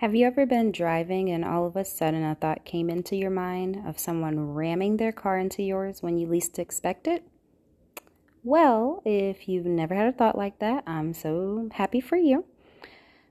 [0.00, 3.28] Have you ever been driving and all of a sudden a thought came into your
[3.28, 7.22] mind of someone ramming their car into yours when you least expect it?
[8.42, 12.46] Well, if you've never had a thought like that, I'm so happy for you.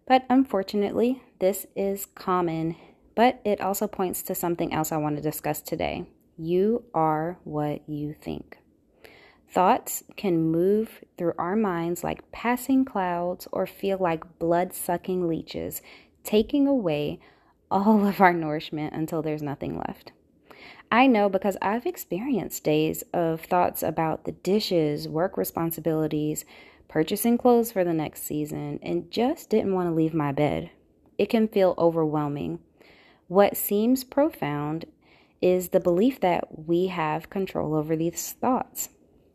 [0.05, 2.75] But unfortunately, this is common,
[3.15, 6.05] but it also points to something else I want to discuss today.
[6.37, 8.59] You are what you think.
[9.51, 15.81] Thoughts can move through our minds like passing clouds or feel like blood sucking leeches
[16.29, 17.19] taking away
[17.71, 20.11] all of our nourishment until there's nothing left.
[20.91, 26.45] I know because I've experienced days of thoughts about the dishes, work responsibilities,
[26.87, 30.69] purchasing clothes for the next season, and just didn't want to leave my bed.
[31.17, 32.59] It can feel overwhelming.
[33.27, 34.85] What seems profound
[35.41, 38.89] is the belief that we have control over these thoughts.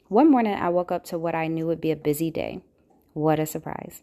[0.07, 2.63] One morning, I woke up to what I knew would be a busy day.
[3.15, 4.03] What a surprise.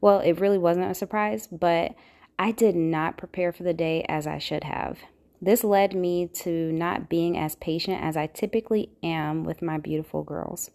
[0.00, 1.94] Well, it really wasn't a surprise, but
[2.40, 5.00] I did not prepare for the day as I should have.
[5.42, 10.22] This led me to not being as patient as I typically am with my beautiful
[10.22, 10.70] girls.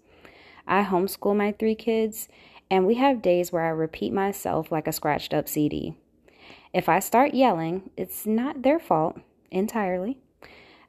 [0.68, 2.30] I homeschool my three kids,
[2.70, 5.96] and we have days where I repeat myself like a scratched up CD.
[6.72, 10.20] If I start yelling, it's not their fault entirely.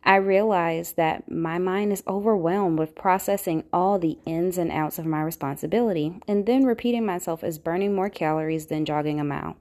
[0.04, 5.06] I realize that my mind is overwhelmed with processing all the ins and outs of
[5.06, 9.56] my responsibility, and then repeating myself is burning more calories than jogging a mile.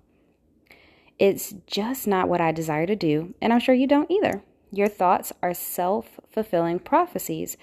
[1.18, 4.44] It's just not what I desire to do, and I'm sure you don't either.
[4.72, 7.56] Your thoughts are self fulfilling prophecies.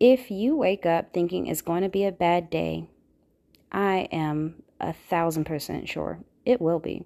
[0.00, 2.88] If you wake up thinking it's going to be a bad day,
[3.70, 7.04] I am a thousand percent sure it will be.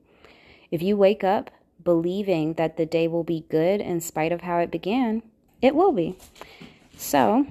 [0.71, 1.51] If you wake up
[1.83, 5.23] believing that the day will be good in spite of how it began,
[5.61, 6.17] it will be.
[6.97, 7.47] So,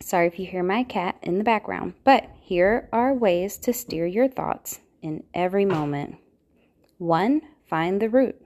[0.00, 4.06] sorry if you hear my cat in the background, but here are ways to steer
[4.06, 6.16] your thoughts in every moment.
[7.00, 8.36] One, find the root.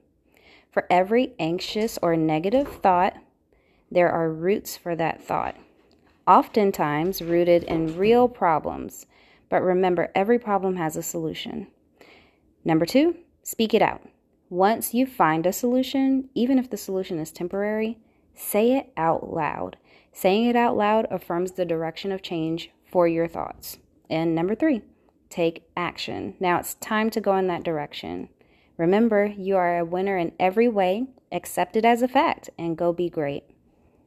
[0.70, 3.14] For every anxious or negative thought,
[3.90, 5.56] there are roots for that thought,
[6.24, 9.06] oftentimes rooted in real problems.
[9.48, 11.66] But remember, every problem has a solution.
[12.64, 14.08] Number two, speak it out.
[14.48, 17.98] Once you find a solution, even if the solution is temporary,
[18.34, 19.78] say it out loud.
[20.12, 23.78] Saying it out loud affirms the direction of change for your thoughts.
[24.08, 24.82] And number three,
[25.28, 26.36] take action.
[26.38, 28.28] Now it's time to go in that direction.
[28.76, 31.06] Remember, you are a winner in every way.
[31.30, 33.44] Accept it as a fact and go be great.